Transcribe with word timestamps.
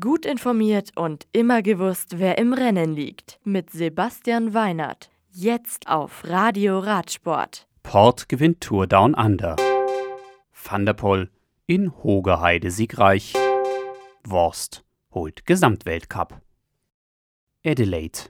Gut 0.00 0.24
informiert 0.24 0.92
und 0.96 1.26
immer 1.32 1.60
gewusst, 1.60 2.18
wer 2.18 2.38
im 2.38 2.54
Rennen 2.54 2.94
liegt. 2.94 3.38
Mit 3.44 3.68
Sebastian 3.68 4.54
Weinert. 4.54 5.10
Jetzt 5.30 5.88
auf 5.88 6.24
Radio 6.24 6.78
Radsport. 6.78 7.66
Port 7.82 8.30
gewinnt 8.30 8.62
Tour 8.62 8.86
Down 8.86 9.12
Under. 9.12 9.56
Van 10.54 11.28
in 11.66 11.92
Hogeheide 12.02 12.70
siegreich. 12.70 13.34
Worst 14.26 14.86
holt 15.10 15.44
Gesamtweltcup. 15.44 16.40
Adelaide. 17.62 18.20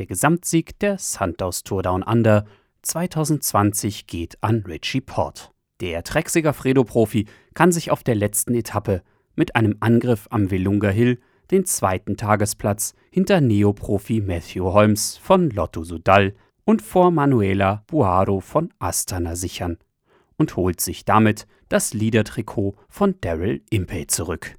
Der 0.00 0.06
Gesamtsieg 0.06 0.76
der 0.80 0.98
Santos 0.98 1.62
Tour 1.62 1.84
Down 1.84 2.02
Under 2.02 2.46
2020 2.82 4.08
geht 4.08 4.42
an 4.42 4.64
Richie 4.66 5.02
Port. 5.02 5.52
Der 5.80 6.02
Trexiger 6.02 6.52
Fredo-Profi 6.52 7.28
kann 7.54 7.70
sich 7.70 7.92
auf 7.92 8.02
der 8.02 8.16
letzten 8.16 8.56
Etappe 8.56 9.04
mit 9.36 9.56
einem 9.56 9.76
Angriff 9.80 10.26
am 10.30 10.50
Velunga 10.50 10.90
Hill 10.90 11.18
den 11.50 11.64
zweiten 11.66 12.16
Tagesplatz 12.16 12.94
hinter 13.10 13.40
Neoprofi 13.40 14.20
Matthew 14.20 14.72
Holmes 14.72 15.16
von 15.16 15.50
Lotto 15.50 15.84
Sudal 15.84 16.34
und 16.64 16.82
vor 16.82 17.10
Manuela 17.10 17.84
Buaro 17.86 18.40
von 18.40 18.72
Astana 18.78 19.36
sichern 19.36 19.78
und 20.36 20.56
holt 20.56 20.80
sich 20.80 21.04
damit 21.04 21.46
das 21.68 21.94
Leader-Trikot 21.94 22.76
von 22.88 23.16
Daryl 23.20 23.62
Impey 23.70 24.06
zurück. 24.06 24.56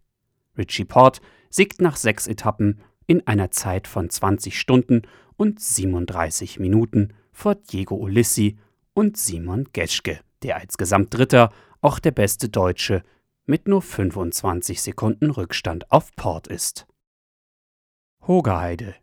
Richie 0.58 0.86
Port 0.86 1.22
siegt 1.50 1.81
nach 1.81 1.95
sechs 1.95 2.28
Etappen 2.28 2.81
in 3.08 3.26
einer 3.28 3.52
Zeit 3.52 3.88
von 3.88 4.09
20 4.09 4.59
Stunden 4.59 5.03
und 5.38 5.59
37 5.59 6.59
Minuten 6.59 7.14
vor 7.31 7.55
Diego 7.55 7.95
Ulissi 7.95 8.58
und 8.94 9.17
Simon 9.17 9.67
Geschke, 9.73 10.20
der 10.44 10.58
als 10.58 10.78
Gesamtdritter 10.78 11.52
auch 11.81 12.00
der 12.00 12.12
beste 12.12 12.50
Deutsche 12.50 13.03
mit 13.45 13.67
nur 13.67 13.81
25 13.81 14.81
Sekunden 14.81 15.31
Rückstand 15.31 15.91
auf 15.91 16.16
Port 16.16 16.48
ist. 16.48 16.88
Hogeheide. 18.27 18.95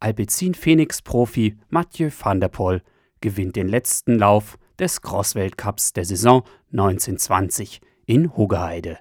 Alpecin 0.00 0.54
Phoenix 0.54 1.02
Profi 1.02 1.56
Mathieu 1.68 2.10
van 2.10 2.40
der 2.40 2.48
Poel 2.48 2.82
gewinnt 3.20 3.56
den 3.56 3.68
letzten 3.68 4.18
Lauf 4.18 4.58
des 4.78 5.00
Cross-Weltcups 5.00 5.92
der 5.92 6.04
Saison 6.04 6.42
1920 6.72 7.80
in 8.04 8.36
Hogeheide. 8.36 8.98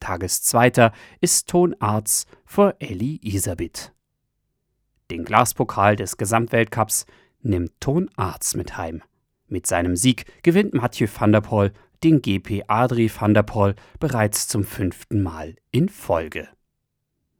Tageszweiter 0.00 0.92
ist 1.20 1.48
Ton 1.48 1.74
Arz 1.80 2.26
vor 2.44 2.74
Elli 2.78 3.18
Isabit. 3.22 3.92
Den 5.10 5.24
Glaspokal 5.24 5.96
des 5.96 6.16
Gesamtweltcups 6.16 7.06
nimmt 7.42 7.72
Ton 7.80 8.10
Arz 8.16 8.54
mit 8.54 8.76
heim. 8.76 9.02
Mit 9.46 9.66
seinem 9.66 9.96
Sieg 9.96 10.26
gewinnt 10.42 10.74
Mathieu 10.74 11.08
van 11.12 11.32
der 11.32 11.40
Poel 11.40 11.72
den 12.04 12.22
GP 12.22 12.64
Adri 12.68 13.10
van 13.10 13.34
der 13.34 13.42
Poel 13.42 13.74
bereits 13.98 14.48
zum 14.48 14.64
fünften 14.64 15.22
Mal 15.22 15.56
in 15.70 15.88
Folge. 15.88 16.48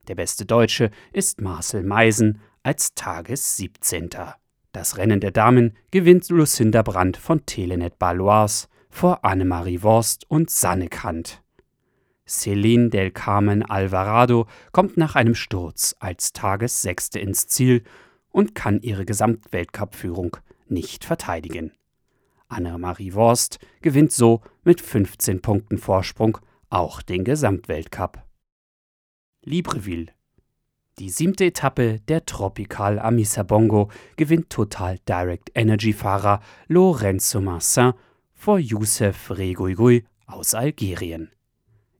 Der 0.08 0.14
beste 0.14 0.46
Deutsche 0.46 0.90
ist 1.12 1.40
Marcel 1.40 1.82
Meisen 1.82 2.40
als 2.62 2.94
Tages 2.94 3.56
17. 3.56 4.10
Das 4.72 4.96
Rennen 4.96 5.20
der 5.20 5.30
Damen 5.30 5.76
gewinnt 5.90 6.28
Lucinda 6.28 6.82
Brandt 6.82 7.16
von 7.16 7.44
Telenet 7.46 7.98
Balois 7.98 8.68
vor 8.90 9.24
Annemarie 9.24 9.82
Worst 9.82 10.28
und 10.30 10.50
Sanne 10.50 10.88
Kant. 10.88 11.42
Celine 12.26 12.90
del 12.90 13.10
Carmen 13.10 13.62
Alvarado 13.62 14.46
kommt 14.72 14.96
nach 14.96 15.14
einem 15.14 15.34
Sturz 15.34 15.96
als 15.98 16.32
Tagessechste 16.32 17.18
ins 17.18 17.46
Ziel 17.46 17.84
und 18.30 18.54
kann 18.54 18.80
ihre 18.82 19.06
Gesamtweltcup-Führung 19.06 20.36
nicht 20.68 21.04
verteidigen. 21.04 21.72
Annemarie 22.48 23.14
Worst 23.14 23.58
gewinnt 23.80 24.12
so 24.12 24.40
mit 24.64 24.80
15 24.80 25.40
Punkten 25.42 25.78
Vorsprung 25.78 26.38
auch 26.70 27.02
den 27.02 27.24
Gesamtweltcup. 27.24 28.22
Libreville. 29.44 30.06
Die 30.98 31.10
siebte 31.10 31.44
Etappe 31.44 32.00
der 32.08 32.26
Tropical 32.26 32.98
Amisa 32.98 33.44
Bongo 33.44 33.88
gewinnt 34.16 34.50
Total 34.50 34.98
Direct 35.08 35.50
Energy 35.54 35.92
Fahrer 35.92 36.40
Lorenzo 36.66 37.40
Marcin 37.40 37.92
vor 38.34 38.58
Youssef 38.58 39.30
Reguigui 39.30 40.04
aus 40.26 40.54
Algerien. 40.54 41.30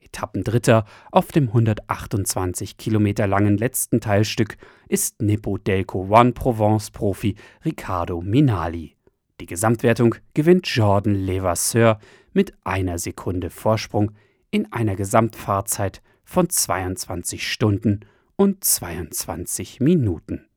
Etappendritter 0.01 0.85
auf 1.13 1.31
dem 1.33 1.49
128 1.49 2.77
Kilometer 2.77 3.27
langen 3.27 3.57
letzten 3.57 4.01
Teilstück 4.01 4.57
ist 4.89 5.23
Nippo 5.23 5.59
Delco 5.59 6.09
One 6.11 6.33
Provence 6.33 6.91
Profi 6.91 7.37
Riccardo 7.65 8.21
Minali. 8.21 8.98
Die 9.41 9.47
Gesamtwertung 9.47 10.17
gewinnt 10.35 10.67
Jordan 10.67 11.15
Levasseur 11.15 12.01
mit 12.33 12.55
einer 12.65 12.99
Sekunde 12.99 13.51
Vorsprung 13.51 14.13
in 14.51 14.73
einer 14.73 14.97
Gesamtfahrzeit 14.97 16.03
von 16.25 16.49
22 16.51 17.47
Stunden 17.47 18.01
und 18.37 18.65
22 18.65 19.81
Minuten. 19.81 20.49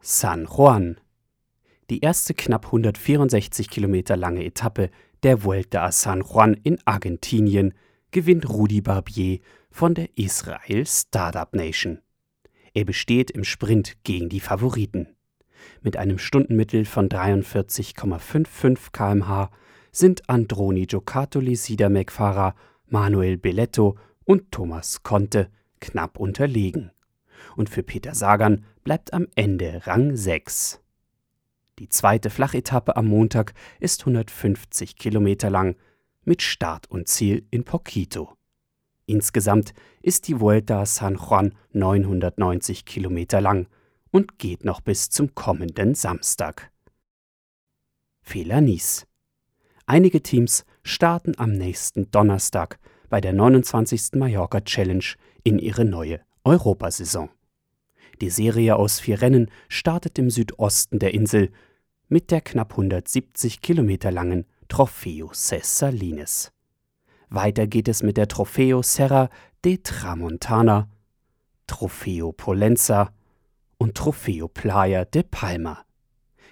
San 0.00 0.46
Juan. 0.46 1.00
Die 1.90 2.00
erste 2.00 2.34
knapp 2.34 2.66
164 2.66 3.68
Kilometer 3.68 4.16
lange 4.16 4.44
Etappe 4.44 4.90
der 5.22 5.44
Vuelta 5.44 5.84
a 5.84 5.92
San 5.92 6.22
Juan 6.22 6.54
in 6.54 6.78
Argentinien 6.84 7.74
gewinnt 8.10 8.48
Rudi 8.48 8.80
Barbier 8.80 9.40
von 9.70 9.94
der 9.94 10.08
Israel 10.16 10.86
Startup 10.86 11.52
Nation. 11.54 12.00
Er 12.72 12.84
besteht 12.84 13.30
im 13.30 13.44
Sprint 13.44 13.98
gegen 14.04 14.28
die 14.28 14.40
Favoriten. 14.40 15.08
Mit 15.82 15.96
einem 15.96 16.18
Stundenmittel 16.18 16.84
von 16.84 17.08
43,55 17.08 18.92
km/h 18.92 19.50
sind 19.92 20.28
Androni 20.28 20.86
Giocattoli 20.86 21.56
Sidamek-Fahrer 21.56 22.54
Manuel 22.86 23.36
Belletto 23.36 23.96
und 24.24 24.52
Thomas 24.52 25.02
Conte 25.02 25.50
knapp 25.80 26.18
unterlegen. 26.18 26.90
Und 27.56 27.70
für 27.70 27.82
Peter 27.82 28.14
Sagan 28.14 28.64
bleibt 28.84 29.12
am 29.12 29.26
Ende 29.34 29.82
Rang 29.86 30.16
6. 30.16 30.80
Die 31.78 31.88
zweite 31.88 32.30
Flachetappe 32.30 32.96
am 32.96 33.06
Montag 33.06 33.54
ist 33.80 34.02
150 34.02 34.96
Kilometer 34.96 35.50
lang 35.50 35.76
mit 36.24 36.42
Start 36.42 36.90
und 36.90 37.08
Ziel 37.08 37.46
in 37.50 37.64
Poquito. 37.64 38.36
Insgesamt 39.06 39.72
ist 40.02 40.28
die 40.28 40.40
Vuelta 40.40 40.84
San 40.86 41.16
Juan 41.16 41.54
990 41.72 42.84
Kilometer 42.84 43.40
lang 43.40 43.66
und 44.10 44.38
geht 44.38 44.64
noch 44.64 44.80
bis 44.80 45.10
zum 45.10 45.34
kommenden 45.34 45.94
Samstag. 45.94 46.70
Fehler 48.22 48.60
Nies. 48.60 49.06
Einige 49.86 50.22
Teams 50.22 50.64
starten 50.82 51.34
am 51.36 51.52
nächsten 51.52 52.10
Donnerstag 52.10 52.78
bei 53.08 53.20
der 53.20 53.32
29. 53.32 54.12
Mallorca 54.14 54.60
Challenge 54.60 55.04
in 55.42 55.58
ihre 55.58 55.84
neue 55.84 56.20
Europasaison. 56.44 57.30
Die 58.20 58.30
Serie 58.30 58.76
aus 58.76 59.00
vier 59.00 59.22
Rennen 59.22 59.50
startet 59.68 60.18
im 60.18 60.30
Südosten 60.30 60.98
der 60.98 61.14
Insel 61.14 61.50
mit 62.08 62.30
der 62.30 62.40
knapp 62.40 62.72
170 62.72 63.60
Kilometer 63.60 64.10
langen 64.10 64.46
Trofeo 64.68 65.30
Cessalines. 65.32 66.52
Weiter 67.28 67.66
geht 67.66 67.88
es 67.88 68.02
mit 68.02 68.16
der 68.16 68.28
Trofeo 68.28 68.82
Serra 68.82 69.30
de 69.64 69.78
Tramontana, 69.78 70.88
Trofeo 71.66 72.32
Polenza 72.32 73.12
und 73.80 73.96
Trofeo 73.96 74.46
Playa 74.46 75.04
de 75.06 75.22
Palma. 75.22 75.84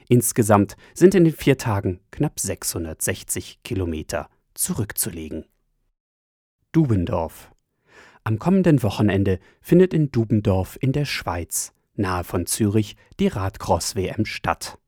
Insgesamt 0.09 0.77
sind 0.95 1.15
in 1.15 1.25
den 1.25 1.35
vier 1.35 1.59
Tagen 1.59 2.01
knapp 2.11 2.41
660 2.41 3.63
Kilometer 3.63 4.31
zurückzulegen. 4.55 5.45
Dubendorf. 6.73 7.53
Am 8.25 8.39
kommenden 8.39 8.83
Wochenende 8.83 9.39
findet 9.61 9.93
in 9.93 10.11
Dubendorf 10.11 10.79
in 10.81 10.93
der 10.93 11.05
Schweiz, 11.05 11.75
nahe 11.95 12.25
von 12.25 12.47
Zürich, 12.47 12.97
die 13.21 13.29
Radcross-WM 13.29 14.25
statt. 14.25 14.79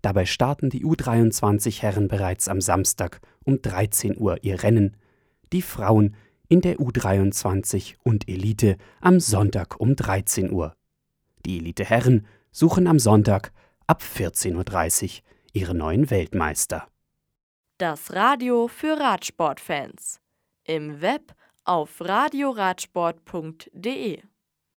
Dabei 0.00 0.24
starten 0.24 0.70
die 0.70 0.84
U23 0.84 1.82
Herren 1.82 2.08
bereits 2.08 2.48
am 2.48 2.62
Samstag 2.62 3.20
um 3.44 3.60
13 3.60 4.16
Uhr 4.16 4.42
ihr 4.42 4.62
Rennen, 4.62 4.96
die 5.52 5.62
Frauen 5.62 6.16
in 6.48 6.62
der 6.62 6.76
U23 6.76 7.96
und 8.02 8.28
Elite 8.28 8.78
am 9.02 9.20
Sonntag 9.20 9.78
um 9.78 9.94
13 9.94 10.50
Uhr. 10.50 10.74
Die 11.46 11.58
Elite-Herren 11.58 12.26
suchen 12.50 12.86
am 12.86 12.98
Sonntag 12.98 13.52
ab 13.86 14.02
14.30 14.02 15.04
Uhr 15.04 15.10
ihre 15.52 15.74
neuen 15.74 16.10
Weltmeister. 16.10 16.86
Das 17.78 18.12
Radio 18.12 18.68
für 18.68 18.98
Radsportfans. 18.98 20.20
Im 20.64 21.00
Web 21.00 21.34
auf 21.64 22.00
radioradsport.de 22.00 24.22